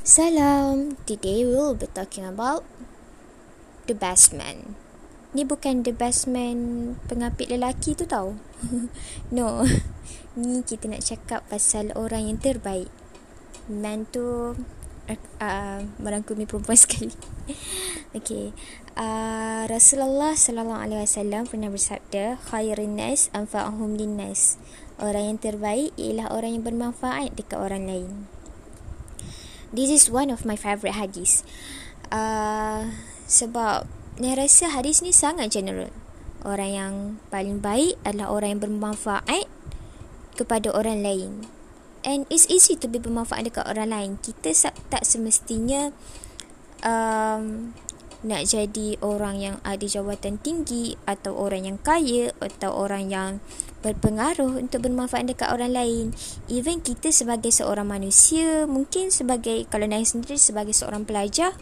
Salam. 0.00 0.96
Today 1.04 1.44
we 1.44 1.52
will 1.52 1.76
be 1.76 1.84
talking 1.84 2.24
about 2.24 2.64
the 3.84 3.92
best 3.92 4.32
man. 4.32 4.80
Ni 5.36 5.44
bukan 5.44 5.84
the 5.84 5.92
best 5.92 6.24
man 6.24 6.96
pengapit 7.04 7.52
lelaki 7.52 7.92
tu 7.92 8.08
tau. 8.08 8.32
no. 9.36 9.60
Ni 10.40 10.64
kita 10.64 10.88
nak 10.88 11.04
cakap 11.04 11.44
pasal 11.52 11.92
orang 11.92 12.32
yang 12.32 12.40
terbaik. 12.40 12.88
Man 13.68 14.08
tu 14.08 14.56
uh, 14.56 15.78
merangkumi 16.00 16.48
perempuan 16.48 16.80
sekali. 16.88 17.12
okay. 18.16 18.56
Uh, 18.96 19.68
Rasulullah 19.68 20.32
sallallahu 20.32 20.80
alaihi 20.80 21.04
wasallam 21.04 21.44
pernah 21.44 21.68
bersabda, 21.68 22.40
"Khairun 22.48 22.96
nas 22.96 23.28
anfa'uhum 23.36 24.00
lin-nas." 24.00 24.56
Orang 24.96 25.36
yang 25.36 25.38
terbaik 25.44 25.92
ialah 26.00 26.32
orang 26.32 26.56
yang 26.56 26.64
bermanfaat 26.64 27.36
dekat 27.36 27.60
orang 27.60 27.84
lain. 27.84 28.39
This 29.70 29.90
is 29.90 30.10
one 30.10 30.34
of 30.34 30.42
my 30.42 30.58
favorite 30.58 30.98
hadis. 30.98 31.46
Uh, 32.10 32.90
sebab 33.30 33.86
saya 34.18 34.34
rasa 34.34 34.66
hadis 34.74 34.98
ni 35.00 35.14
sangat 35.14 35.54
general. 35.54 35.94
Orang 36.42 36.70
yang 36.74 36.94
paling 37.30 37.62
baik 37.62 37.94
adalah 38.02 38.34
orang 38.34 38.58
yang 38.58 38.62
bermanfaat 38.66 39.46
kepada 40.34 40.74
orang 40.74 41.06
lain. 41.06 41.30
And 42.02 42.24
it's 42.32 42.48
easy 42.48 42.74
to 42.80 42.88
be 42.88 42.98
bermanfaat 42.98 43.46
dekat 43.46 43.68
orang 43.68 43.92
lain. 43.92 44.10
Kita 44.18 44.50
tak 44.90 45.04
semestinya 45.04 45.92
um, 46.82 47.76
nak 48.20 48.44
jadi 48.44 49.00
orang 49.00 49.40
yang 49.40 49.56
ada 49.64 49.86
jawatan 49.88 50.36
tinggi 50.36 50.92
atau 51.08 51.32
orang 51.40 51.64
yang 51.64 51.78
kaya 51.80 52.36
atau 52.36 52.68
orang 52.76 53.08
yang 53.08 53.30
berpengaruh 53.80 54.60
untuk 54.60 54.84
bermanfaat 54.84 55.24
dekat 55.24 55.48
orang 55.48 55.72
lain. 55.72 56.06
Even 56.52 56.84
kita 56.84 57.08
sebagai 57.08 57.48
seorang 57.48 57.88
manusia, 57.88 58.68
mungkin 58.68 59.08
sebagai 59.08 59.64
kalau 59.72 59.88
Naya 59.88 60.04
sendiri 60.04 60.36
sebagai 60.36 60.76
seorang 60.76 61.08
pelajar, 61.08 61.56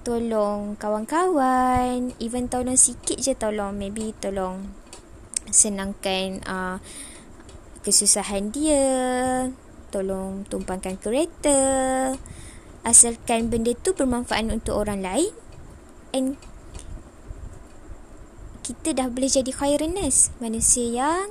tolong 0.00 0.80
kawan-kawan, 0.80 2.16
even 2.16 2.48
tolong 2.48 2.80
sikit 2.80 3.20
je 3.20 3.36
tolong, 3.36 3.76
maybe 3.76 4.16
tolong 4.16 4.72
senangkan 5.52 6.40
uh, 6.48 6.80
kesusahan 7.84 8.48
dia, 8.48 8.88
tolong 9.92 10.48
tumpangkan 10.48 10.96
kereta, 10.96 12.16
asalkan 12.88 13.52
benda 13.52 13.76
tu 13.76 13.92
bermanfaat 13.92 14.48
untuk 14.48 14.80
orang 14.80 15.04
lain, 15.04 15.32
and 16.10 16.40
kita 18.70 18.94
dah 18.94 19.08
boleh 19.10 19.26
jadi 19.26 19.50
khairiness. 19.50 20.30
Manusia 20.38 20.86
yang 20.86 21.28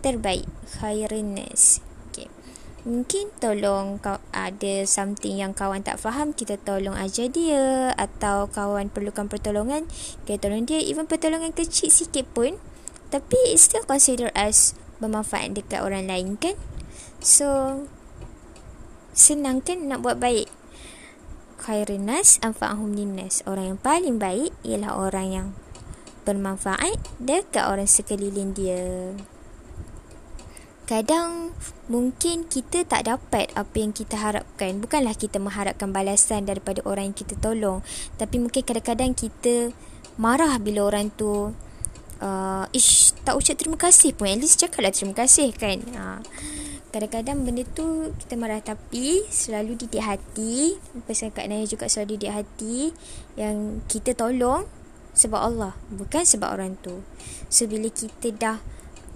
terbaik 0.00 0.46
khairiness. 0.78 1.82
Okay. 2.10 2.30
mungkin 2.80 3.28
tolong 3.38 4.00
kau 4.00 4.16
ada 4.32 4.74
something 4.88 5.36
yang 5.36 5.52
kawan 5.52 5.84
tak 5.84 6.00
faham 6.00 6.30
kita 6.30 6.54
tolong 6.62 6.94
ajar 6.94 7.26
dia. 7.26 7.90
Atau 7.98 8.46
kawan 8.54 8.94
perlukan 8.94 9.26
pertolongan 9.26 9.90
kita 10.24 10.46
tolong 10.46 10.64
dia. 10.64 10.78
Even 10.78 11.10
pertolongan 11.10 11.50
kecil 11.50 11.90
sikit 11.90 12.30
pun. 12.30 12.62
Tapi 13.10 13.38
it 13.50 13.58
still 13.58 13.82
consider 13.82 14.30
as 14.38 14.78
bermanfaat 15.02 15.58
dekat 15.58 15.82
orang 15.82 16.06
lain 16.06 16.38
kan? 16.38 16.54
So 17.18 17.82
senang 19.10 19.66
kan 19.66 19.90
nak 19.90 20.06
buat 20.06 20.22
baik 20.22 20.59
khairun 21.60 22.08
nas 22.08 22.40
anfa'ahum 22.40 22.96
linnas. 22.96 23.44
Orang 23.44 23.76
yang 23.76 23.80
paling 23.80 24.16
baik 24.16 24.50
ialah 24.64 24.96
orang 24.96 25.28
yang 25.28 25.46
bermanfaat 26.24 26.96
dekat 27.20 27.68
orang 27.68 27.88
sekeliling 27.88 28.56
dia. 28.56 29.12
Kadang 30.88 31.54
mungkin 31.86 32.50
kita 32.50 32.82
tak 32.82 33.06
dapat 33.06 33.46
apa 33.54 33.76
yang 33.78 33.94
kita 33.94 34.18
harapkan. 34.18 34.82
Bukanlah 34.82 35.14
kita 35.14 35.38
mengharapkan 35.38 35.94
balasan 35.94 36.50
daripada 36.50 36.82
orang 36.82 37.14
yang 37.14 37.16
kita 37.16 37.38
tolong. 37.38 37.86
Tapi 38.18 38.42
mungkin 38.42 38.66
kadang-kadang 38.66 39.14
kita 39.14 39.70
marah 40.18 40.58
bila 40.58 40.90
orang 40.90 41.14
tu 41.14 41.54
uh, 42.18 42.64
ish, 42.74 43.14
tak 43.22 43.38
ucap 43.38 43.54
terima 43.54 43.78
kasih 43.78 44.18
pun. 44.18 44.26
At 44.26 44.42
least 44.42 44.58
cakaplah 44.58 44.90
terima 44.90 45.14
kasih 45.14 45.54
kan. 45.54 45.78
Uh, 45.94 46.18
kadang-kadang 46.90 47.46
benda 47.46 47.62
tu 47.70 48.10
kita 48.18 48.34
marah 48.34 48.60
tapi 48.60 49.24
selalu 49.30 49.78
didik 49.78 50.02
hati. 50.02 50.76
Pesan 51.06 51.30
Kak 51.30 51.46
Naya 51.46 51.64
juga 51.64 51.86
selalu 51.86 52.18
didik 52.18 52.32
hati 52.34 52.90
yang 53.38 53.82
kita 53.86 54.14
tolong 54.14 54.66
sebab 55.14 55.40
Allah 55.40 55.72
bukan 55.90 56.26
sebab 56.26 56.50
orang 56.54 56.76
tu. 56.82 57.02
So 57.46 57.70
bila 57.70 57.88
kita 57.90 58.34
dah 58.34 58.58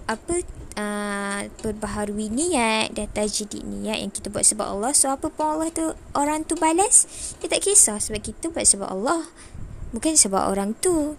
apa 0.05 0.35
uh, 0.77 1.41
perbaharui 1.65 2.29
niat 2.29 2.93
dah 2.93 3.09
tajdid 3.09 3.65
niat 3.65 4.05
yang 4.05 4.13
kita 4.13 4.29
buat 4.29 4.45
sebab 4.45 4.77
Allah 4.77 4.93
so 4.93 5.09
apa 5.09 5.33
pun 5.33 5.57
Allah 5.57 5.73
tu 5.73 5.97
orang 6.13 6.45
tu 6.45 6.53
balas 6.53 7.09
kita 7.41 7.57
tak 7.57 7.65
kisah 7.65 7.97
sebab 7.97 8.21
kita 8.21 8.53
buat 8.53 8.69
sebab 8.69 8.93
Allah 8.93 9.25
bukan 9.95 10.19
sebab 10.19 10.51
orang 10.51 10.75
tu. 10.83 11.15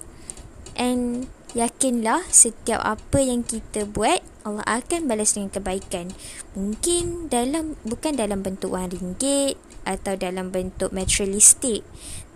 And 0.76 1.32
yakinlah 1.56 2.20
setiap 2.28 2.84
apa 2.84 3.24
yang 3.24 3.40
kita 3.40 3.88
buat 3.88 4.20
Allah 4.44 4.62
akan 4.68 5.08
balas 5.08 5.32
dengan 5.32 5.48
kebaikan. 5.48 6.12
Mungkin 6.52 7.32
dalam 7.32 7.80
bukan 7.82 8.12
dalam 8.12 8.44
bentuk 8.44 8.76
wang 8.76 8.92
ringgit 8.92 9.56
atau 9.88 10.20
dalam 10.20 10.52
bentuk 10.52 10.92
materialistik. 10.92 11.80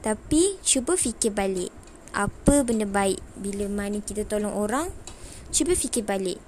Tapi 0.00 0.56
cuba 0.64 0.96
fikir 0.96 1.36
balik. 1.36 1.68
Apa 2.16 2.64
benda 2.64 2.88
baik 2.88 3.20
bila 3.36 3.68
mana 3.68 4.00
kita 4.00 4.24
tolong 4.24 4.56
orang? 4.56 4.88
Cuba 5.52 5.76
fikir 5.76 6.02
balik. 6.02 6.40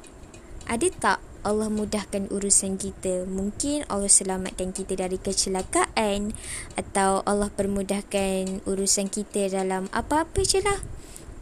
Ada 0.64 0.88
tak 0.96 1.18
Allah 1.44 1.68
mudahkan 1.68 2.32
urusan 2.32 2.80
kita? 2.80 3.28
Mungkin 3.28 3.84
Allah 3.92 4.08
selamatkan 4.08 4.72
kita 4.72 4.96
dari 4.96 5.20
kecelakaan 5.20 6.32
atau 6.78 7.20
Allah 7.28 7.52
permudahkan 7.52 8.64
urusan 8.64 9.12
kita 9.12 9.50
dalam 9.52 9.92
apa-apa 9.92 10.40
je 10.42 10.64
lah. 10.64 10.80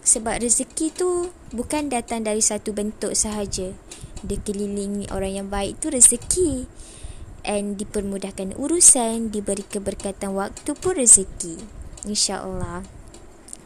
Sebab 0.00 0.40
rezeki 0.40 0.92
tu 0.96 1.28
bukan 1.52 1.92
datang 1.92 2.24
dari 2.24 2.40
satu 2.40 2.72
bentuk 2.72 3.12
sahaja. 3.12 3.76
Dikelilingi 4.24 5.12
orang 5.12 5.32
yang 5.44 5.48
baik 5.52 5.80
tu 5.80 5.92
rezeki. 5.92 6.64
And 7.40 7.80
dipermudahkan 7.80 8.56
urusan 8.56 9.32
diberi 9.32 9.64
keberkatan 9.64 10.36
waktu 10.36 10.76
pun 10.76 10.96
rezeki. 10.96 11.56
Insyaallah. 12.04 12.84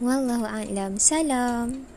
Wallahu 0.03 0.47
a'lam. 0.47 0.99
Salam 0.99 1.94